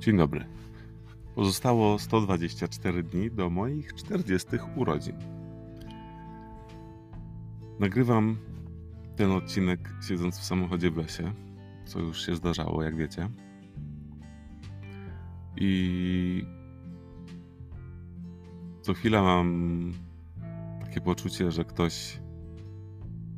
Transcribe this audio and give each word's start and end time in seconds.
Dzień 0.00 0.16
dobry. 0.16 0.44
Pozostało 1.34 1.98
124 1.98 3.02
dni 3.02 3.30
do 3.30 3.50
moich 3.50 3.94
40 3.94 4.48
urodzin. 4.76 5.16
Nagrywam 7.80 8.36
ten 9.16 9.30
odcinek 9.30 9.94
siedząc 10.08 10.38
w 10.38 10.44
samochodzie 10.44 10.90
w 10.90 10.96
lesie, 10.96 11.32
co 11.84 12.00
już 12.00 12.26
się 12.26 12.34
zdarzało, 12.34 12.82
jak 12.82 12.96
wiecie. 12.96 13.28
I 15.56 16.44
co 18.82 18.94
chwila 18.94 19.22
mam 19.22 19.92
takie 20.80 21.00
poczucie, 21.00 21.50
że 21.50 21.64
ktoś, 21.64 22.20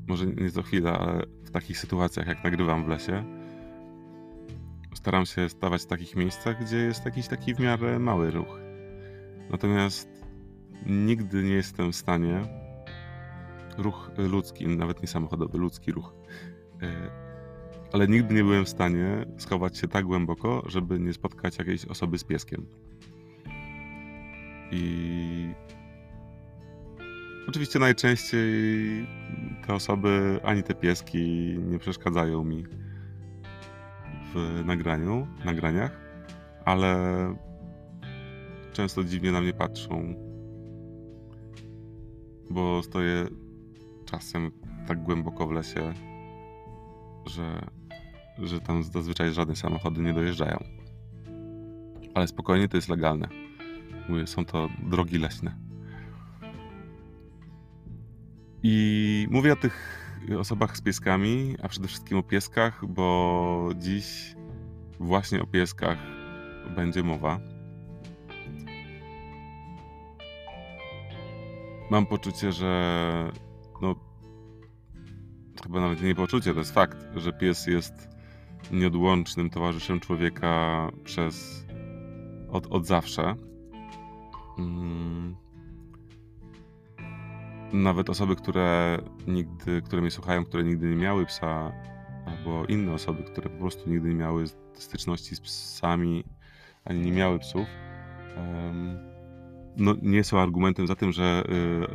może 0.08 0.27
nie 0.27 0.50
co 0.50 0.63
chwila, 0.63 0.99
ale 0.99 1.27
w 1.45 1.50
takich 1.50 1.79
sytuacjach, 1.79 2.27
jak 2.27 2.45
nagrywam 2.45 2.85
w 2.85 2.89
lesie, 2.89 3.25
staram 4.94 5.26
się 5.26 5.49
stawać 5.49 5.82
w 5.82 5.86
takich 5.86 6.17
miejscach, 6.17 6.64
gdzie 6.64 6.76
jest 6.76 7.04
jakiś 7.04 7.29
taki 7.29 7.54
w 7.54 7.61
miarę 7.61 7.98
mały 7.98 8.31
ruch. 8.31 8.61
Natomiast 9.50 10.08
nigdy 10.86 11.43
nie 11.43 11.54
jestem 11.54 11.93
w 11.93 11.96
stanie, 11.96 12.43
ruch 13.79 14.11
ludzki, 14.18 14.68
nawet 14.68 15.03
nie 15.03 15.08
samochodowy, 15.08 15.58
ludzki 15.58 15.93
ruch, 15.93 16.14
e, 16.82 17.11
ale 17.93 18.08
nigdy 18.08 18.34
nie 18.34 18.45
byłem 18.45 18.64
w 18.64 18.68
stanie 18.68 19.26
schować 19.39 19.79
się 19.79 19.89
tak 19.89 20.04
głęboko, 20.04 20.62
żeby 20.67 21.00
nie 21.00 21.12
spotkać 21.12 21.59
jakiejś 21.59 21.84
osoby 21.84 22.18
z 22.18 22.25
pieskiem. 22.25 22.67
I 24.72 25.54
oczywiście 27.48 27.79
najczęściej 27.79 28.46
te 29.67 29.75
osoby 29.75 30.40
ani 30.45 30.62
te 30.62 30.75
pieski 30.75 31.57
nie 31.59 31.79
przeszkadzają 31.79 32.45
mi 32.45 32.64
w 34.34 34.62
nagraniu, 34.64 35.27
nagraniach, 35.45 36.00
ale 36.64 36.95
często 38.72 39.05
dziwnie 39.05 39.33
na 39.33 39.41
mnie 39.41 39.53
patrzą, 39.53 40.14
bo 42.50 42.83
stoję 42.83 43.27
czasem 44.05 44.50
tak 44.87 45.03
głęboko 45.03 45.47
w 45.47 45.53
lesie, 45.53 45.92
że, 47.27 47.67
że 48.39 48.61
tam 48.61 48.83
zazwyczaj 48.83 49.33
żadne 49.33 49.56
samochody 49.56 50.00
nie 50.00 50.12
dojeżdżają. 50.12 50.65
Ale 52.15 52.27
spokojnie, 52.28 52.69
to 52.69 52.77
jest 52.77 52.89
legalne. 52.89 53.28
Mówię, 54.09 54.27
są 54.27 54.44
to 54.44 54.69
drogi 54.83 55.19
leśne. 55.19 55.56
I 58.62 59.27
mówię 59.31 59.53
o 59.53 59.56
tych 59.56 60.00
osobach 60.39 60.77
z 60.77 60.81
pieskami, 60.81 61.57
a 61.63 61.69
przede 61.69 61.89
wszystkim 61.89 62.19
o 62.19 62.23
pieskach, 62.23 62.87
bo 62.87 63.71
dziś 63.77 64.37
właśnie 65.01 65.43
o 65.43 65.47
pieskach 65.47 65.99
będzie 66.77 67.03
mowa. 67.03 67.41
Mam 71.91 72.07
poczucie, 72.07 72.53
że 72.53 73.33
no 73.83 73.95
chyba 75.62 75.81
nawet 75.81 76.03
nie 76.03 76.15
poczucie, 76.15 76.53
to 76.53 76.59
jest 76.59 76.75
fakt, 76.75 77.07
że 77.17 77.33
pies 77.33 77.67
jest 77.67 78.09
nieodłącznym 78.71 79.51
towarzyszem 79.51 80.01
człowieka 80.01 80.89
przez 81.05 81.67
od, 82.51 82.67
od 82.67 82.87
zawsze. 82.87 83.34
Mm 84.59 85.50
nawet 87.73 88.11
osoby, 88.11 88.37
które 88.37 88.99
nigdy, 89.27 89.83
które 89.83 90.03
mnie 90.03 90.11
słuchają, 90.11 90.45
które 90.45 90.65
nigdy 90.65 90.89
nie 90.89 90.97
miały 90.97 91.27
psa, 91.27 91.73
albo 92.27 92.65
inne 92.65 92.93
osoby, 92.93 93.23
które 93.23 93.51
po 93.51 93.59
prostu 93.59 93.91
nigdy 93.91 94.09
nie 94.09 94.15
miały 94.15 94.45
styczności 94.75 95.37
z 95.37 95.41
psami, 95.41 96.25
ani 96.85 97.01
nie 97.01 97.12
miały 97.12 97.39
psów, 97.39 97.67
no, 99.77 99.94
nie 100.03 100.25
są 100.25 100.39
argumentem 100.39 100.87
za 100.87 100.94
tym, 100.94 101.12
że 101.12 101.44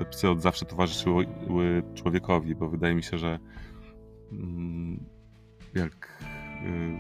y, 0.01 0.05
psy 0.05 0.29
od 0.29 0.41
zawsze 0.41 0.66
towarzyszyły 0.66 1.27
człowiekowi, 1.95 2.55
bo 2.55 2.69
wydaje 2.69 2.95
mi 2.95 3.03
się, 3.03 3.17
że 3.17 3.39
mm, 4.31 5.05
jak 5.73 6.23
y, 6.66 6.99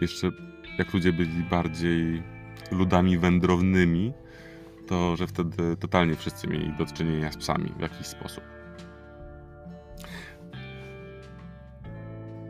jeszcze 0.00 0.30
jak 0.78 0.94
ludzie 0.94 1.12
byli 1.12 1.44
bardziej 1.50 2.22
ludami 2.70 3.18
wędrownymi, 3.18 4.12
to 4.90 5.16
że 5.16 5.26
wtedy 5.26 5.76
totalnie 5.76 6.14
wszyscy 6.14 6.48
mieli 6.48 6.72
do 6.78 6.86
czynienia 6.86 7.32
z 7.32 7.36
psami 7.36 7.72
w 7.78 7.80
jakiś 7.80 8.06
sposób. 8.06 8.44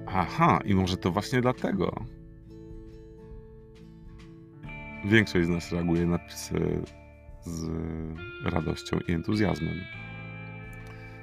Aha, 0.06 0.60
i 0.64 0.74
może 0.74 0.96
to 0.96 1.10
właśnie 1.10 1.40
dlatego 1.40 2.04
większość 5.04 5.46
z 5.46 5.48
nas 5.48 5.72
reaguje 5.72 6.06
na 6.06 6.18
psy 6.18 6.82
z 7.42 7.68
radością 8.44 8.98
i 9.08 9.12
entuzjazmem. 9.12 9.80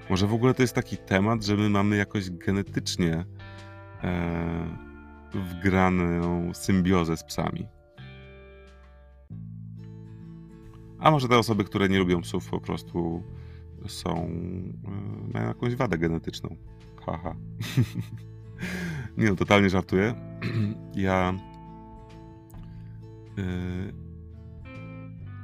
Może 0.10 0.28
w 0.28 0.34
ogóle 0.34 0.54
to 0.54 0.62
jest 0.62 0.76
taki 0.76 0.98
temat, 0.98 1.44
że 1.44 1.56
my 1.56 1.70
mamy 1.70 1.98
jakoś 1.98 2.30
genetycznie 2.30 3.26
e, 4.04 4.68
wgraną 5.34 6.54
symbiozę 6.54 7.18
z 7.18 7.24
psami. 7.24 7.77
A 11.00 11.12
może 11.12 11.28
te 11.28 11.38
osoby, 11.38 11.64
które 11.64 11.90
nie 11.90 12.00
lubią 12.00 12.22
psów, 12.22 12.50
po 12.50 12.62
prostu 12.62 13.24
są. 13.88 14.16
E, 14.16 15.34
mają 15.34 15.48
jakąś 15.48 15.76
wadę 15.76 15.98
genetyczną. 15.98 16.56
Haha. 17.06 17.36
nie 19.18 19.30
no, 19.30 19.36
totalnie 19.36 19.70
żartuję. 19.70 20.16
ja. 20.96 21.34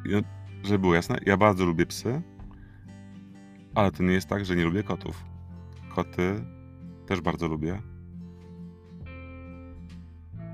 Yy, 0.06 0.24
żeby 0.64 0.80
było 0.80 0.96
jasne, 0.96 1.20
ja 1.26 1.38
bardzo 1.38 1.66
lubię 1.66 1.86
psy, 1.86 2.22
ale 3.76 3.92
to 3.92 4.04
nie 4.04 4.14
jest 4.14 4.28
tak, 4.28 4.46
że 4.46 4.56
nie 4.56 4.66
lubię 4.66 4.84
kotów. 4.84 5.24
Koty 5.96 6.46
też 7.06 7.22
bardzo 7.22 7.48
lubię. 7.48 7.82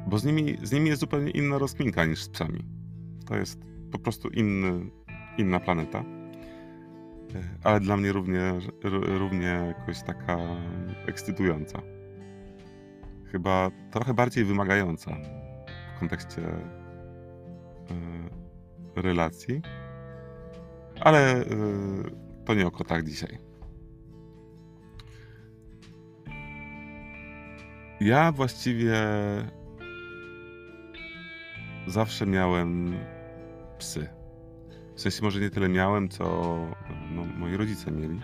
Bo 0.07 0.19
z 0.19 0.25
nimi, 0.25 0.57
z 0.63 0.71
nimi 0.71 0.89
jest 0.89 0.99
zupełnie 0.99 1.31
inna 1.31 1.57
rozkminka 1.57 2.05
niż 2.05 2.23
z 2.23 2.29
psami. 2.29 2.65
To 3.25 3.35
jest 3.35 3.65
po 3.91 3.99
prostu 3.99 4.29
inny, 4.29 4.89
inna 5.37 5.59
planeta. 5.59 5.99
E, 5.99 7.43
ale 7.63 7.79
dla 7.79 7.97
mnie 7.97 8.11
równie, 8.11 8.53
równie 8.83 9.47
jakoś 9.47 10.03
taka 10.03 10.37
ekscytująca. 11.07 11.81
Chyba 13.31 13.71
trochę 13.91 14.13
bardziej 14.13 14.45
wymagająca 14.45 15.11
w 15.95 15.99
kontekście 15.99 16.41
e, 16.41 16.61
relacji. 18.95 19.61
Ale 21.01 21.35
e, 21.35 21.45
to 22.45 22.53
nie 22.53 22.67
o 22.67 22.71
kotach 22.71 23.03
dzisiaj. 23.03 23.37
Ja 28.01 28.31
właściwie 28.31 28.95
zawsze 31.87 32.25
miałem 32.25 32.93
psy. 33.79 34.07
W 34.95 35.01
sensie 35.01 35.23
może 35.23 35.39
nie 35.39 35.49
tyle 35.49 35.69
miałem, 35.69 36.09
co 36.09 36.23
no, 37.11 37.25
moi 37.37 37.57
rodzice 37.57 37.91
mieli. 37.91 38.19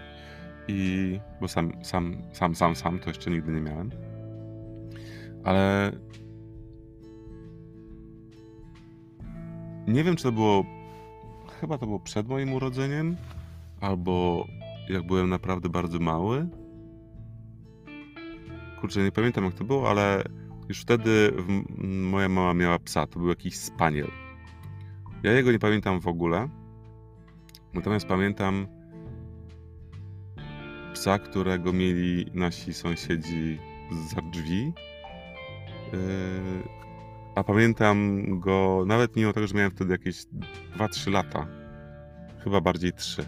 I 0.68 1.20
bo 1.42 1.48
sam, 1.48 1.72
sam, 1.84 2.18
sam, 2.34 2.56
sam, 2.56 2.76
sam 2.76 3.00
to 3.00 3.10
jeszcze 3.10 3.32
nigdy 3.32 3.52
nie 3.52 3.62
miałem. 3.62 3.92
Ale 5.44 5.92
nie 9.88 10.04
wiem, 10.04 10.16
czy 10.16 10.24
to 10.24 10.32
było. 10.32 10.66
Chyba 11.62 11.78
to 11.78 11.86
było 11.86 12.00
przed 12.00 12.28
moim 12.28 12.54
urodzeniem, 12.54 13.16
albo 13.82 14.46
jak 14.90 15.08
byłem 15.08 15.30
naprawdę 15.30 15.70
bardzo 15.70 16.00
mały. 16.00 16.48
Kurczę, 18.82 19.04
nie 19.04 19.12
pamiętam 19.12 19.46
jak 19.46 19.54
to 19.54 19.64
było, 19.64 19.90
ale 19.90 20.24
już 20.70 20.82
wtedy 20.82 21.34
moja 22.12 22.30
mama 22.30 22.54
miała 22.54 22.80
psa. 22.80 23.08
To 23.08 23.20
był 23.20 23.30
jakiś 23.30 23.56
spaniel. 23.58 24.25
Ja 25.26 25.32
jego 25.32 25.52
nie 25.52 25.60
pamiętam 25.60 26.00
w 26.00 26.08
ogóle. 26.08 26.50
Natomiast 27.74 28.08
pamiętam 28.08 28.68
psa, 30.94 31.20
którego 31.20 31.74
mieli 31.74 32.26
nasi 32.34 32.74
sąsiedzi 32.74 33.60
za 34.10 34.22
drzwi. 34.22 34.66
Yy, 34.66 34.74
a 37.36 37.44
pamiętam 37.44 38.26
go 38.40 38.84
nawet 38.88 39.16
mimo 39.16 39.34
tego, 39.34 39.48
że 39.48 39.56
miałem 39.56 39.72
wtedy 39.72 39.92
jakieś 39.92 40.26
2-3 40.78 41.12
lata. 41.12 41.48
Chyba 42.44 42.62
bardziej 42.62 42.94
3. 42.94 43.26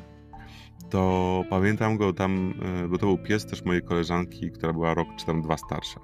To 0.89 1.43
pamiętam 1.49 1.97
go 1.97 2.13
tam, 2.13 2.53
yy, 2.81 2.87
bo 2.87 2.97
to 2.97 3.05
był 3.05 3.17
pies 3.17 3.45
też 3.45 3.65
mojej 3.65 3.81
koleżanki, 3.81 4.51
która 4.51 4.73
była 4.73 4.93
rok 4.93 5.07
czy 5.17 5.25
tam 5.25 5.41
dwa 5.41 5.57
starsza. 5.57 5.99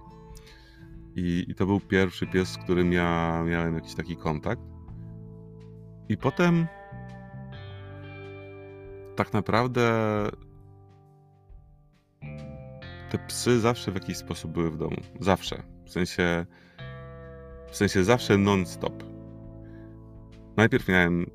I, 1.16 1.46
i 1.48 1.56
to 1.56 1.66
był 1.66 1.80
pierwszy 1.80 2.28
pies, 2.28 2.50
z 2.50 2.58
którym 2.58 2.94
ja 2.94 3.44
miałem 3.48 3.76
jakiś 3.76 3.96
taki 3.96 4.16
kontakt. 4.16 4.73
I 6.10 6.18
potem 6.18 6.68
tak 9.16 9.34
naprawdę 9.34 9.92
te 13.10 13.18
psy 13.18 13.60
zawsze 13.60 13.92
w 13.92 13.96
jakiś 13.96 14.18
sposób 14.18 14.52
były 14.52 14.72
w 14.72 14.78
domu. 14.78 14.98
Zawsze. 15.20 15.64
W 15.86 15.90
sensie 15.90 16.46
W 17.72 17.78
sensie 17.78 18.04
zawsze 18.04 18.38
non-stop. 18.38 19.04
Najpierw 20.58 20.88
miałem 20.88 21.26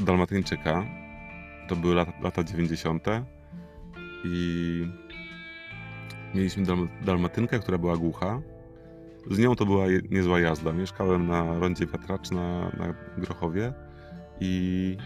Dalmatyńczyka. 0.00 0.84
To 1.68 1.76
były 1.76 1.94
lata, 1.94 2.12
lata 2.22 2.44
90. 2.44 3.06
I 4.24 4.86
mieliśmy 6.34 6.64
dal, 6.64 6.88
Dalmatynkę, 7.04 7.58
która 7.58 7.78
była 7.78 7.96
głucha. 7.96 8.40
Z 9.30 9.38
nią 9.38 9.56
to 9.56 9.66
była 9.66 9.84
niezła 10.10 10.40
jazda. 10.40 10.72
Mieszkałem 10.72 11.26
na 11.26 11.58
rondzie 11.58 11.86
wiatraczna 11.86 12.70
na 12.78 12.94
Grochowie 13.18 13.72
i 14.40 14.96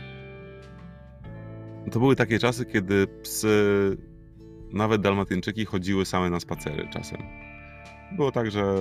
to 1.92 2.00
były 2.00 2.16
takie 2.16 2.38
czasy, 2.38 2.64
kiedy 2.64 3.06
psy, 3.06 3.96
nawet 4.72 5.00
dalmatyńczyki, 5.00 5.64
chodziły 5.64 6.06
same 6.06 6.30
na 6.30 6.40
spacery 6.40 6.88
czasem. 6.92 7.22
Było 8.16 8.32
tak, 8.32 8.50
że 8.50 8.74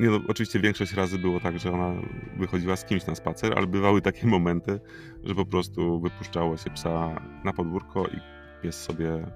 nie 0.00 0.10
no, 0.10 0.20
oczywiście 0.28 0.60
większość 0.60 0.92
razy 0.92 1.18
było 1.18 1.40
tak, 1.40 1.58
że 1.58 1.72
ona 1.72 2.02
wychodziła 2.38 2.76
z 2.76 2.84
kimś 2.84 3.06
na 3.06 3.14
spacer, 3.14 3.52
ale 3.56 3.66
bywały 3.66 4.02
takie 4.02 4.26
momenty, 4.26 4.80
że 5.24 5.34
po 5.34 5.46
prostu 5.46 6.00
wypuszczało 6.00 6.56
się 6.56 6.70
psa 6.70 7.22
na 7.44 7.52
podwórko 7.52 8.06
i 8.06 8.20
pies 8.62 8.82
sobie 8.82 9.26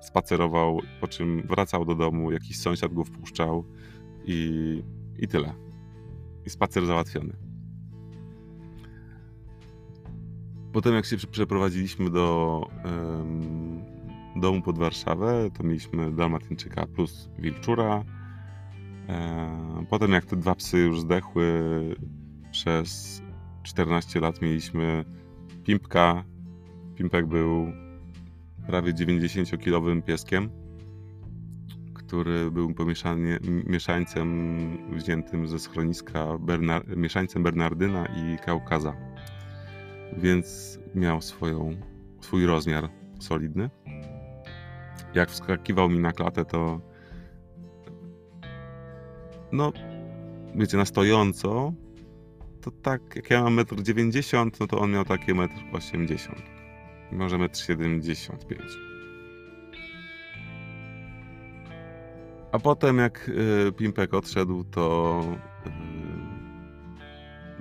spacerował, 0.00 0.80
po 1.00 1.08
czym 1.08 1.42
wracał 1.48 1.84
do 1.84 1.94
domu, 1.94 2.32
jakiś 2.32 2.58
sąsiad 2.58 2.94
go 2.94 3.04
wpuszczał 3.04 3.64
i, 4.24 4.82
i 5.18 5.28
tyle. 5.28 5.54
I 6.46 6.50
spacer 6.50 6.86
załatwiony. 6.86 7.36
Potem 10.72 10.94
jak 10.94 11.06
się 11.06 11.16
przeprowadziliśmy 11.16 12.10
do 12.10 12.60
um, 12.84 13.84
domu 14.36 14.62
pod 14.62 14.78
Warszawę, 14.78 15.50
to 15.58 15.62
mieliśmy 15.62 16.12
Dalmatyńczyka 16.12 16.86
plus 16.86 17.28
Wilczura, 17.38 18.04
E, 19.08 19.84
potem 19.90 20.12
jak 20.12 20.24
te 20.24 20.36
dwa 20.36 20.54
psy 20.54 20.78
już 20.78 21.00
zdechły, 21.00 21.62
przez 22.50 23.22
14 23.62 24.20
lat 24.20 24.42
mieliśmy 24.42 25.04
Pimpka. 25.64 26.24
Pimpek 26.94 27.26
był 27.26 27.66
prawie 28.66 28.92
90-kilowym 28.92 30.02
pieskiem, 30.02 30.50
który 31.94 32.50
był 32.50 32.74
mieszańcem 33.66 34.28
wziętym 34.92 35.48
ze 35.48 35.58
schroniska, 35.58 36.38
Bernar, 36.38 36.96
mieszańcem 36.96 37.42
Bernardyna 37.42 38.06
i 38.06 38.38
Kaukaza. 38.38 38.96
Więc 40.16 40.78
miał 40.94 41.20
swoją, 41.20 41.76
swój 42.20 42.46
rozmiar 42.46 42.88
solidny. 43.18 43.70
Jak 45.14 45.30
wskakiwał 45.30 45.88
mi 45.88 45.98
na 45.98 46.12
klatę, 46.12 46.44
to 46.44 46.80
no, 49.52 49.72
wiecie, 50.54 50.76
na 50.76 50.84
stojąco, 50.84 51.72
to 52.60 52.70
tak, 52.70 53.16
jak 53.16 53.30
ja 53.30 53.42
mam 53.42 53.56
1,90 53.56 54.42
m, 54.42 54.50
no 54.60 54.66
to 54.66 54.78
on 54.78 54.90
miał 54.90 55.04
takie 55.04 55.34
1,80 55.34 56.28
m. 56.28 56.55
Może 57.12 57.36
1,75 57.36 58.32
m. 58.50 58.66
A 62.52 62.58
potem 62.58 62.98
jak 62.98 63.28
y, 63.68 63.72
Pimpek 63.72 64.14
odszedł, 64.14 64.64
to 64.64 65.20
y, 65.66 65.70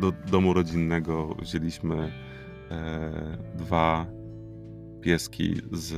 do 0.02 0.12
domu 0.12 0.54
rodzinnego 0.54 1.36
wzięliśmy 1.42 2.12
e, 2.72 3.38
dwa 3.56 4.06
pieski 5.02 5.62
z 5.72 5.94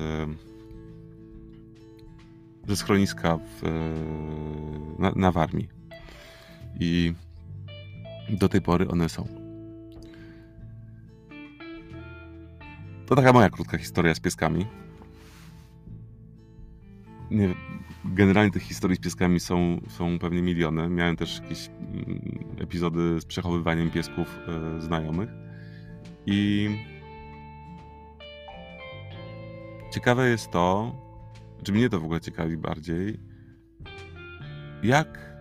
ze 2.67 2.75
schroniska 2.75 3.37
w, 3.37 3.61
na, 4.99 5.11
na 5.15 5.31
Warmii. 5.31 5.69
I 6.79 7.13
do 8.29 8.49
tej 8.49 8.61
pory 8.61 8.87
one 8.87 9.09
są. 9.09 9.36
To 13.07 13.15
taka 13.15 13.33
moja 13.33 13.49
krótka 13.49 13.77
historia 13.77 14.15
z 14.15 14.19
pieskami. 14.19 14.65
Nie, 17.31 17.55
generalnie 18.05 18.51
tych 18.51 18.63
historii 18.63 18.97
z 18.97 18.99
pieskami 18.99 19.39
są, 19.39 19.81
są 19.87 20.19
pewnie 20.19 20.41
miliony. 20.41 20.89
Miałem 20.89 21.15
też 21.15 21.39
jakieś 21.39 21.69
mm, 21.69 22.21
epizody 22.59 23.19
z 23.21 23.25
przechowywaniem 23.25 23.91
piesków 23.91 24.39
y, 24.77 24.81
znajomych. 24.81 25.29
I 26.25 26.69
ciekawe 29.91 30.29
jest 30.29 30.51
to, 30.51 30.95
czy 31.63 31.71
mnie 31.71 31.89
to 31.89 31.99
w 31.99 32.03
ogóle 32.03 32.21
ciekawi 32.21 32.57
bardziej, 32.57 33.19
jak 34.83 35.35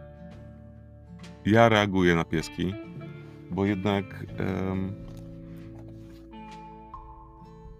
ja 1.46 1.68
reaguję 1.68 2.14
na 2.14 2.24
pieski, 2.24 2.74
bo 3.50 3.64
jednak 3.66 4.04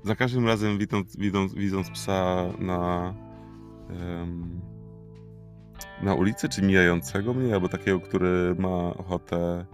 za 0.06 0.16
każdym 0.16 0.46
razem 0.46 0.78
widząc, 0.78 1.16
widząc, 1.16 1.54
widząc 1.54 1.90
psa 1.90 2.44
na 2.58 3.14
um, 3.90 4.60
na 6.02 6.14
ulicy, 6.14 6.48
czy 6.48 6.62
mijającego 6.62 7.34
mnie, 7.34 7.54
albo 7.54 7.68
takiego, 7.68 8.00
który 8.00 8.54
ma 8.58 8.94
ochotę 8.94 9.66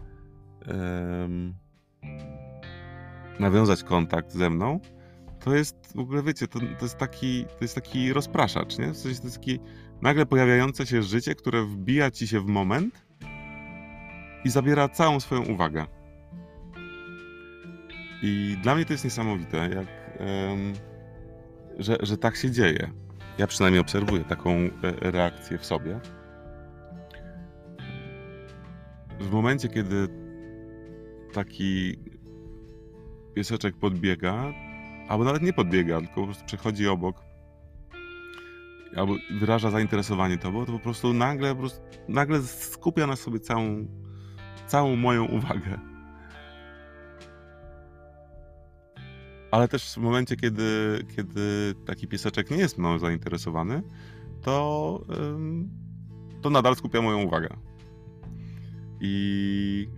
um, 0.69 1.55
nawiązać 3.40 3.82
kontakt 3.82 4.32
ze 4.32 4.50
mną, 4.50 4.81
to 5.44 5.55
jest 5.55 5.93
w 5.94 5.99
ogóle, 5.99 6.23
wiecie, 6.23 6.49
to, 6.49 6.58
to, 6.58 6.85
jest, 6.85 6.99
taki, 6.99 7.44
to 7.44 7.58
jest 7.61 7.75
taki 7.75 8.12
rozpraszacz, 8.12 8.78
nie? 8.78 8.93
W 8.93 8.96
sensie 8.96 9.20
to 9.20 9.26
jest 9.26 9.38
taki 9.38 9.61
nagle 10.02 10.26
pojawiające 10.26 10.87
się 10.87 11.02
życie, 11.02 11.35
które 11.35 11.62
wbija 11.62 12.11
ci 12.11 12.26
się 12.26 12.40
w 12.40 12.46
moment 12.46 13.06
i 14.44 14.50
zabiera 14.50 14.88
całą 14.88 15.20
swoją 15.20 15.43
uwagę. 15.43 15.87
I 18.23 18.56
dla 18.62 18.75
mnie 18.75 18.85
to 18.85 18.93
jest 18.93 19.05
niesamowite, 19.05 19.56
jak, 19.56 20.01
że, 21.79 21.97
że 22.01 22.19
tak 22.19 22.37
się 22.37 22.51
dzieje. 22.51 22.91
Ja 23.39 23.47
przynajmniej 23.47 23.81
obserwuję 23.81 24.25
taką 24.25 24.51
e, 24.51 24.71
reakcję 25.11 25.59
w 25.59 25.67
sobie. 25.67 26.01
W 29.21 29.31
momencie, 29.31 29.69
kiedy 29.69 30.09
taki 31.33 31.99
pieseczek 33.35 33.77
podbiega, 33.77 34.53
albo 35.09 35.25
nawet 35.25 35.43
nie 35.43 35.53
podbiega, 35.53 36.01
tylko 36.01 36.15
po 36.15 36.25
prostu 36.25 36.45
przechodzi 36.45 36.89
obok, 36.89 37.25
albo 38.97 39.14
wyraża 39.41 39.71
zainteresowanie 39.71 40.38
tobą, 40.38 40.67
to 40.67 40.73
po 40.73 40.79
prostu 40.79 41.12
nagle, 41.12 41.55
po 41.55 41.61
prostu, 41.61 41.81
nagle 42.09 42.43
skupia 42.43 43.07
na 43.07 43.17
sobie 43.17 43.41
całą 43.41 43.87
całą 44.67 44.97
moją 44.97 45.25
uwagę. 45.25 45.91
Ale 49.52 49.68
też 49.68 49.94
w 49.94 49.97
momencie, 49.97 50.37
kiedy, 50.37 50.99
kiedy 51.16 51.75
taki 51.87 52.09
pieseczek 52.09 52.50
nie 52.50 52.56
jest 52.56 52.78
mną 52.78 52.99
zainteresowany, 52.99 53.82
to, 54.42 55.04
to 56.40 56.50
nadal 56.50 56.76
skupia 56.76 57.02
moją 57.02 57.23
uwagę. 57.23 57.49
I, 59.00 59.88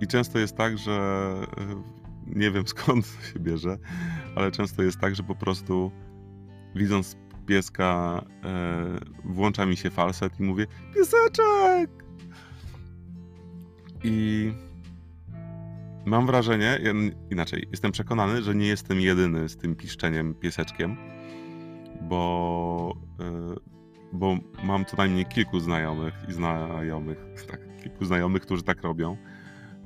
I 0.00 0.06
często 0.06 0.38
jest 0.38 0.56
tak, 0.56 0.78
że 0.78 1.20
nie 2.26 2.50
wiem 2.50 2.66
skąd 2.76 3.06
się 3.06 3.40
bierze, 3.40 3.78
ale 4.36 4.50
często 4.50 4.82
jest 4.82 4.98
tak, 4.98 5.14
że 5.14 5.22
po 5.22 5.34
prostu 5.34 5.90
widząc 6.74 7.16
pieska, 7.46 8.22
e, 8.44 8.84
włącza 9.24 9.66
mi 9.66 9.76
się 9.76 9.90
falset 9.90 10.40
i 10.40 10.42
mówię: 10.42 10.66
Pieseczek! 10.94 12.04
I 14.04 14.52
mam 16.06 16.26
wrażenie, 16.26 16.78
inaczej, 17.30 17.68
jestem 17.70 17.92
przekonany, 17.92 18.42
że 18.42 18.54
nie 18.54 18.66
jestem 18.66 19.00
jedyny 19.00 19.48
z 19.48 19.56
tym 19.56 19.76
piszczeniem 19.76 20.34
pieseczkiem, 20.34 20.96
bo, 22.00 22.96
e, 23.20 23.54
bo 24.12 24.38
mam 24.64 24.84
co 24.84 24.96
najmniej 24.96 25.26
kilku 25.26 25.60
znajomych 25.60 26.14
i 26.28 26.32
znajomych, 26.32 27.18
tak, 27.50 27.60
kilku 27.82 28.04
znajomych, 28.04 28.42
którzy 28.42 28.62
tak 28.62 28.82
robią, 28.82 29.16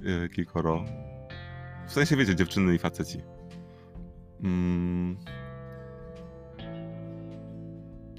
e, 0.04 0.28
kilkoro. 0.28 0.84
W 1.86 1.92
sensie, 1.92 2.16
wiecie, 2.16 2.34
dziewczyny 2.34 2.74
i 2.74 2.78
faceci. 2.78 3.18
Mm. 4.42 5.16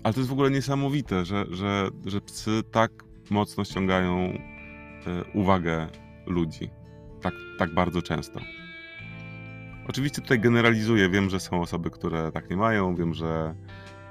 Ale 0.04 0.14
to 0.14 0.20
jest 0.20 0.30
w 0.30 0.34
ogóle 0.34 0.52
niesamowite, 0.52 1.26
że, 1.26 1.46
że, 1.50 1.90
że 2.06 2.22
psy 2.22 2.64
tak 2.72 2.92
mocno 3.30 3.66
ściągają 3.66 4.34
E, 5.08 5.24
uwagę 5.34 5.88
ludzi. 6.26 6.70
Tak, 7.22 7.34
tak 7.58 7.74
bardzo 7.74 8.02
często. 8.02 8.40
Oczywiście 9.88 10.22
tutaj 10.22 10.40
generalizuję. 10.40 11.10
Wiem, 11.10 11.30
że 11.30 11.40
są 11.40 11.62
osoby, 11.62 11.90
które 11.90 12.32
tak 12.32 12.50
nie 12.50 12.58
mają. 12.58 12.96
Wiem, 12.96 13.14
że 13.14 13.56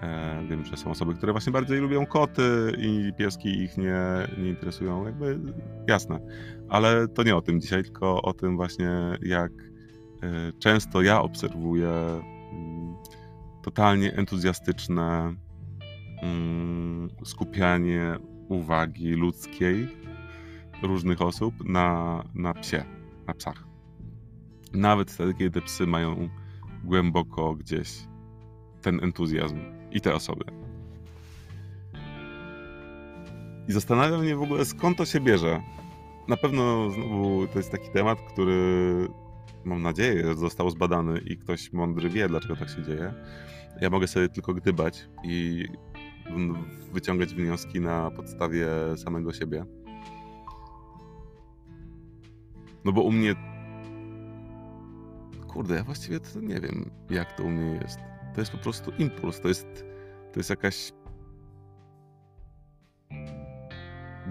e, 0.03 0.47
wiem, 0.51 0.65
że 0.65 0.77
są 0.77 0.91
osoby, 0.91 1.15
które 1.15 1.33
właśnie 1.33 1.53
bardziej 1.53 1.81
lubią 1.81 2.07
koty 2.07 2.73
i 2.79 3.13
pieski 3.17 3.63
ich 3.63 3.77
nie, 3.77 4.03
nie 4.39 4.49
interesują. 4.49 5.05
Jakby 5.05 5.41
jasne. 5.89 6.21
Ale 6.69 7.09
to 7.09 7.23
nie 7.23 7.37
o 7.37 7.43
tym 7.43 7.61
dzisiaj, 7.61 7.83
tylko 7.83 8.23
o 8.23 8.33
tym 8.33 8.57
właśnie, 8.57 8.91
jak 9.23 9.53
e, 10.23 10.53
często 10.59 11.03
ja 11.03 11.23
obserwuję 11.23 11.91
mm, 12.53 12.95
totalnie 13.63 14.13
entuzjastyczne 14.13 15.35
mm, 16.23 17.11
skupianie 17.25 18.15
uwagi 18.49 19.13
ludzkiej 19.13 19.89
różnych 20.83 21.23
osób 21.23 21.55
na, 21.69 22.23
na 22.35 22.55
psie, 22.55 22.85
na 23.29 23.35
psach. 23.35 23.65
Nawet 24.73 25.11
wtedy, 25.11 25.35
kiedy 25.35 25.63
psy 25.63 25.87
mają 25.87 26.29
głęboko 26.85 27.55
gdzieś 27.55 27.99
ten 28.83 29.05
entuzjazm 29.05 29.59
i 29.93 30.01
te 30.01 30.15
osoby. 30.15 30.45
I 33.69 33.73
zastanawiam 33.73 34.21
mnie 34.21 34.37
w 34.37 34.43
ogóle, 34.43 34.65
skąd 34.65 34.99
to 34.99 35.05
się 35.05 35.21
bierze. 35.21 35.63
Na 36.29 36.37
pewno 36.37 36.91
znowu 36.91 37.47
to 37.47 37.59
jest 37.59 37.71
taki 37.71 37.91
temat, 37.91 38.19
który 38.33 39.09
mam 39.65 39.83
nadzieję, 39.83 40.35
został 40.35 40.71
zbadany 40.71 41.19
i 41.19 41.37
ktoś 41.37 41.73
mądry 41.73 42.11
wie, 42.11 42.29
dlaczego 42.29 42.57
tak 42.57 42.69
się 42.69 42.83
dzieje. 42.83 43.15
Ja 43.81 43.91
mogę 43.91 44.07
sobie 44.07 44.29
tylko 44.29 44.55
gdybać 44.55 45.09
i 45.25 45.67
wyciągać 46.93 47.35
wnioski 47.35 47.81
na 47.81 48.11
podstawie 48.11 48.67
samego 48.97 49.33
siebie. 49.33 49.65
No 52.89 52.93
bo 52.93 53.03
u 53.03 53.13
mnie. 53.13 53.35
Kurde, 55.49 55.75
ja 55.75 55.85
właściwie 55.85 56.21
to 56.21 56.41
nie 56.41 56.61
wiem, 56.61 56.91
jak 57.11 57.33
to 57.33 57.45
u 57.45 57.49
mnie 57.49 57.81
jest. 57.83 57.99
To 58.35 58.41
jest 58.41 58.53
po 58.53 58.59
prostu 58.59 58.93
impuls, 58.99 59.41
to 59.41 59.49
jest, 59.49 59.67
to 60.33 60.41
jest 60.41 60.51
jakaś 60.51 60.93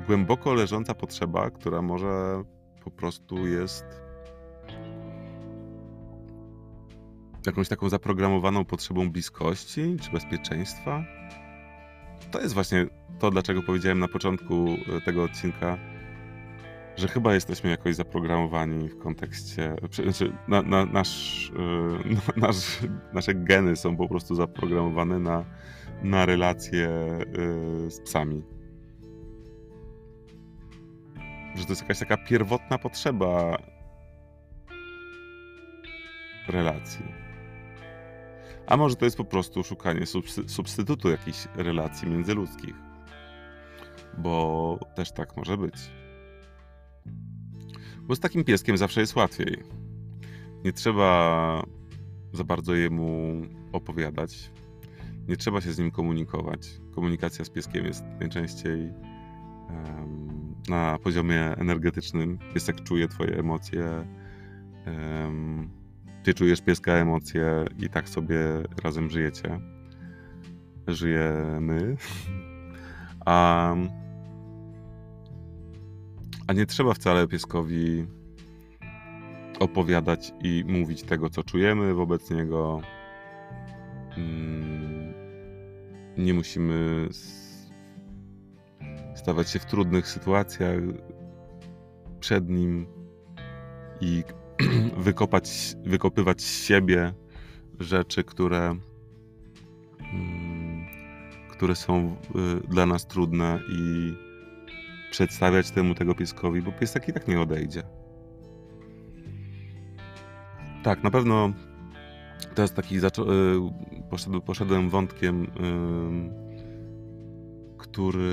głęboko 0.07 0.53
leżąca 0.53 0.93
potrzeba, 0.93 1.51
która 1.51 1.81
może 1.81 2.43
po 2.83 2.91
prostu 2.91 3.47
jest 3.47 3.85
jakąś 7.45 7.67
taką 7.67 7.89
zaprogramowaną 7.89 8.65
potrzebą 8.65 9.11
bliskości 9.11 9.97
czy 10.01 10.11
bezpieczeństwa. 10.11 11.03
To 12.31 12.41
jest 12.41 12.53
właśnie 12.53 12.85
to, 13.19 13.31
dlaczego 13.31 13.63
powiedziałem 13.63 13.99
na 13.99 14.07
początku 14.07 14.67
e, 14.97 15.01
tego 15.01 15.23
odcinka, 15.23 15.77
że 16.97 17.07
chyba 17.07 17.33
jesteśmy 17.33 17.69
jakoś 17.69 17.95
zaprogramowani 17.95 18.89
w 18.89 18.97
kontekście. 18.97 19.75
Znaczy, 20.03 20.33
na, 20.47 20.61
na, 20.61 20.85
nasz, 20.85 21.51
e, 22.35 22.39
nasz, 22.39 22.79
nasze 23.13 23.33
geny 23.33 23.75
są 23.75 23.97
po 23.97 24.07
prostu 24.07 24.35
zaprogramowane 24.35 25.19
na, 25.19 25.45
na 26.03 26.25
relacje 26.25 26.89
e, 26.89 27.91
z 27.91 28.01
psami. 28.01 28.43
Że 31.55 31.65
to 31.65 31.71
jest 31.71 31.81
jakaś 31.81 31.99
taka 31.99 32.17
pierwotna 32.17 32.77
potrzeba 32.77 33.57
relacji. 36.47 37.05
A 38.67 38.77
może 38.77 38.95
to 38.95 39.05
jest 39.05 39.17
po 39.17 39.25
prostu 39.25 39.63
szukanie 39.63 40.05
substytutu 40.47 41.09
jakichś 41.09 41.47
relacji 41.55 42.09
międzyludzkich. 42.09 42.75
Bo 44.17 44.79
też 44.95 45.11
tak 45.11 45.37
może 45.37 45.57
być. 45.57 45.75
Bo 48.07 48.15
z 48.15 48.19
takim 48.19 48.43
pieskiem 48.43 48.77
zawsze 48.77 49.01
jest 49.01 49.15
łatwiej. 49.15 49.63
Nie 50.65 50.73
trzeba 50.73 51.63
za 52.33 52.43
bardzo 52.43 52.75
jemu 52.75 53.41
opowiadać. 53.71 54.51
Nie 55.27 55.37
trzeba 55.37 55.61
się 55.61 55.71
z 55.73 55.79
nim 55.79 55.91
komunikować. 55.91 56.79
Komunikacja 56.95 57.45
z 57.45 57.49
pieskiem 57.49 57.85
jest 57.85 58.03
najczęściej 58.19 58.93
um, 59.69 60.55
na 60.69 60.99
poziomie 60.99 61.41
energetycznym. 61.41 62.37
Piesek 62.53 62.83
czuje 62.83 63.07
Twoje 63.07 63.39
emocje. 63.39 64.07
Um, 64.85 65.69
ty 66.23 66.33
czujesz 66.33 66.61
pieska 66.61 66.91
emocje 66.91 67.65
i 67.79 67.89
tak 67.89 68.09
sobie 68.09 68.39
razem 68.83 69.09
żyjecie. 69.09 69.59
Żyjemy. 70.87 71.95
A, 73.25 73.75
a 76.47 76.53
nie 76.53 76.65
trzeba 76.65 76.93
wcale 76.93 77.27
pieskowi 77.27 78.05
opowiadać 79.59 80.33
i 80.43 80.63
mówić 80.67 81.03
tego, 81.03 81.29
co 81.29 81.43
czujemy 81.43 81.93
wobec 81.93 82.31
niego. 82.31 82.81
Mm, 84.17 85.13
nie 86.17 86.33
musimy 86.33 87.07
stawać 89.15 89.49
się 89.49 89.59
w 89.59 89.65
trudnych 89.65 90.07
sytuacjach 90.07 90.79
przed 92.19 92.49
nim 92.49 92.87
i 94.01 94.23
wykopać, 94.97 95.75
wykopywać 95.83 96.41
z 96.41 96.63
siebie 96.65 97.13
rzeczy, 97.79 98.23
które, 98.23 98.75
mm, 100.13 100.85
które 101.51 101.75
są 101.75 102.15
y, 102.63 102.67
dla 102.67 102.85
nas 102.85 103.07
trudne 103.07 103.59
i 103.69 104.13
przedstawiać 105.17 105.71
temu 105.71 105.95
tego 105.95 106.15
pieskowi, 106.15 106.62
bo 106.62 106.71
piesek 106.71 107.09
i 107.09 107.13
tak 107.13 107.27
nie 107.27 107.41
odejdzie. 107.41 107.83
Tak, 110.83 111.03
na 111.03 111.12
pewno 111.12 111.53
teraz 112.55 112.74
taki 112.74 113.00
zaczą- 113.00 113.25
y, 114.38 114.41
poszedłem 114.41 114.89
wątkiem, 114.89 115.47
który 117.77 118.31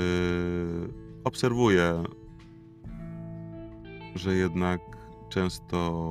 obserwuję, 1.24 2.04
że 4.14 4.34
jednak 4.34 4.80
często 5.28 6.10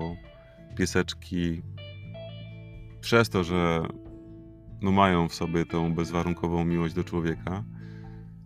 pieseczki 0.77 1.61
przez 3.01 3.29
to, 3.29 3.43
że 3.43 3.87
no 4.81 4.91
mają 4.91 5.27
w 5.27 5.33
sobie 5.33 5.65
tą 5.65 5.93
bezwarunkową 5.95 6.65
miłość 6.65 6.93
do 6.93 7.03
człowieka, 7.03 7.63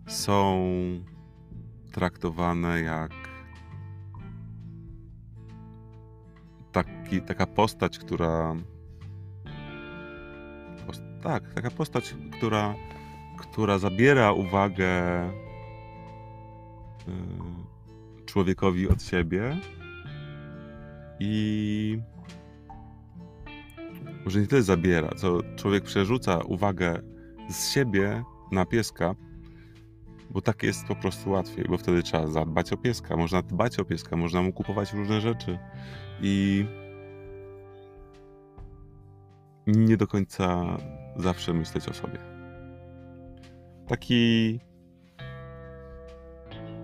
są 0.06 0.68
traktowane 1.98 2.80
jak 2.80 3.10
taki, 6.72 7.22
taka 7.22 7.46
postać, 7.46 7.98
która. 7.98 8.56
Tak, 11.22 11.54
taka 11.54 11.70
postać, 11.70 12.14
która, 12.32 12.74
która 13.38 13.78
zabiera 13.78 14.32
uwagę 14.32 15.24
y, 15.28 15.32
człowiekowi 18.26 18.88
od 18.88 19.02
siebie 19.02 19.56
i 21.20 21.98
może 24.24 24.40
nie 24.40 24.46
tyle 24.46 24.62
zabiera, 24.62 25.10
co 25.16 25.40
człowiek 25.56 25.84
przerzuca 25.84 26.38
uwagę 26.38 27.02
z 27.50 27.70
siebie 27.70 28.22
na 28.52 28.66
pieska, 28.66 29.14
bo 30.30 30.40
tak 30.40 30.62
jest 30.62 30.86
po 30.86 30.94
prostu 30.94 31.30
łatwiej, 31.30 31.64
bo 31.68 31.78
wtedy 31.78 32.02
trzeba 32.02 32.26
zadbać 32.26 32.72
o 32.72 32.76
pieska, 32.76 33.16
można 33.16 33.42
dbać 33.42 33.78
o 33.78 33.84
pieska, 33.84 34.16
można 34.16 34.42
mu 34.42 34.52
kupować 34.52 34.92
różne 34.92 35.20
rzeczy 35.20 35.58
i 36.22 36.64
nie 39.66 39.96
do 39.96 40.06
końca 40.06 40.76
zawsze 41.16 41.52
myśleć 41.54 41.88
o 41.88 41.94
sobie. 41.94 42.18
Taki 43.86 44.60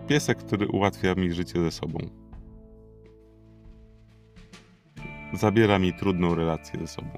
piesek, 0.09 0.39
który 0.39 0.69
ułatwia 0.69 1.15
mi 1.15 1.33
życie 1.33 1.61
ze 1.61 1.71
sobą. 1.71 1.99
zabiera 5.37 5.79
mi 5.79 5.95
trudną 5.95 6.35
relację 6.35 6.81
ze 6.81 6.87
sobą. 6.87 7.11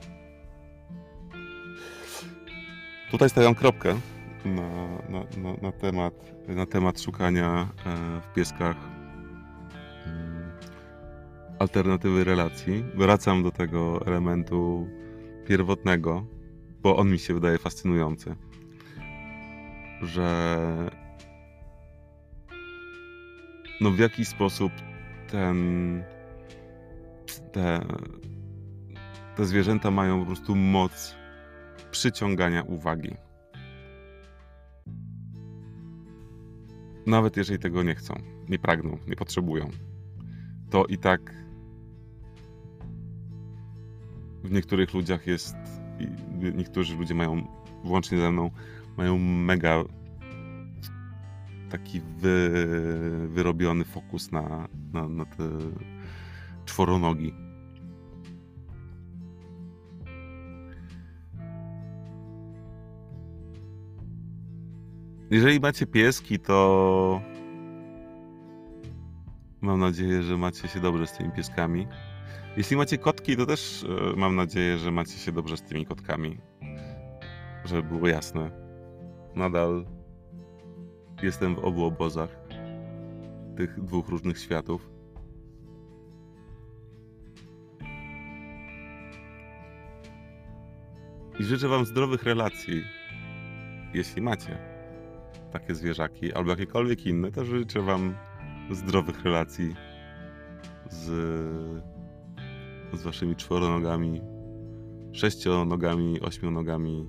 Tutaj 3.11 3.31
stawiam 3.31 3.55
kropkę 3.55 3.95
na, 4.47 4.87
na, 5.09 5.21
na, 5.37 5.57
na 5.63 5.73
temat, 5.73 6.15
na 6.49 6.67
temat 6.67 7.01
szukania 7.01 7.69
e, 7.87 8.21
w 8.21 8.35
pieskach 8.35 8.77
mm, 10.07 10.51
alternatywy 11.59 12.25
relacji. 12.25 12.85
Wracam 12.95 13.43
do 13.43 13.51
tego 13.51 14.07
elementu 14.07 14.89
pierwotnego, 15.47 16.27
bo 16.83 16.97
on 16.97 17.11
mi 17.11 17.19
się 17.19 17.35
wydaje 17.35 17.59
fascynujący. 17.59 18.37
Że 20.03 20.57
no 23.81 23.91
w 23.91 23.99
jaki 23.99 24.25
sposób 24.25 24.73
ten 25.31 25.57
te, 27.53 27.81
te 29.37 29.45
zwierzęta 29.45 29.91
mają 29.91 30.21
po 30.21 30.27
prostu 30.27 30.55
moc 30.55 31.15
przyciągania 31.91 32.63
uwagi. 32.63 33.26
Nawet 37.07 37.37
jeżeli 37.37 37.59
tego 37.59 37.83
nie 37.83 37.95
chcą, 37.95 38.15
nie 38.49 38.59
pragną, 38.59 38.99
nie 39.09 39.17
potrzebują, 39.17 39.71
to 40.71 40.85
i 40.85 40.99
tak 40.99 41.35
w 44.45 44.51
niektórych 44.51 44.95
ludziach 44.95 45.27
jest, 45.27 45.57
niektórzy 46.55 46.97
ludzie 46.97 47.15
mają, 47.15 47.47
włącznie 47.85 48.19
ze 48.19 48.31
mną, 48.31 48.51
mają 48.97 49.19
mega 49.19 49.85
taki 51.71 52.01
wy, 52.01 52.67
wyrobiony 53.29 53.85
fokus 53.85 54.33
na, 54.33 54.69
na, 54.93 55.09
na 55.09 55.25
te 55.25 55.49
czworonogi. 56.65 57.46
Jeżeli 65.31 65.61
macie 65.61 65.87
pieski, 65.87 66.39
to 66.39 67.21
mam 69.61 69.81
nadzieję, 69.81 70.23
że 70.23 70.37
macie 70.37 70.69
się 70.69 70.81
dobrze 70.81 71.07
z 71.07 71.13
tymi 71.13 71.33
pieskami. 71.33 71.87
Jeśli 72.57 72.77
macie 72.77 72.99
kotki, 72.99 73.37
to 73.37 73.47
też 73.47 73.85
e, 73.85 74.17
mam 74.17 74.37
nadzieję, 74.37 74.79
że 74.79 74.91
macie 74.91 75.19
się 75.19 75.33
dobrze 75.33 75.57
z 75.57 75.63
tymi 75.63 75.87
kotkami. 75.87 76.39
Żeby 77.65 77.83
było 77.83 78.09
jasne. 78.09 78.51
Nadal 79.35 79.87
jestem 81.23 81.55
w 81.55 81.59
obu 81.59 81.85
obozach 81.85 82.31
tych 83.57 83.85
dwóch 83.85 84.09
różnych 84.09 84.39
światów. 84.39 84.91
I 91.41 91.45
życzę 91.45 91.69
Wam 91.69 91.87
zdrowych 91.87 92.23
relacji, 92.23 92.83
jeśli 93.95 94.23
macie 94.23 94.76
takie 95.53 95.75
zwierzaki, 95.75 96.33
albo 96.33 96.51
jakiekolwiek 96.51 97.07
inne, 97.07 97.33
to 97.33 97.45
życzę 97.45 97.83
Wam 97.83 98.15
zdrowych 98.71 99.25
relacji 99.25 99.75
z, 100.91 101.05
z 102.93 103.03
Waszymi 103.03 103.37
czworonogami, 103.37 104.21
sześcionogami, 105.13 106.21
ośmionogami, 106.21 107.07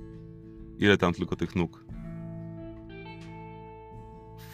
ile 0.77 0.98
tam 0.98 1.13
tylko 1.13 1.36
tych 1.36 1.56
nóg 1.56 1.86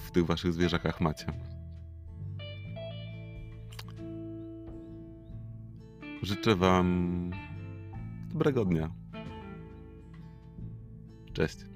w 0.06 0.12
tych 0.12 0.25
Waszych 0.25 0.54
zwierzakach 0.54 1.02
macie. 1.02 1.25
Życzę 6.22 6.56
Wam 6.56 7.32
dobrego 8.30 8.66
dnia. 8.66 8.92
Cześć. 11.34 11.73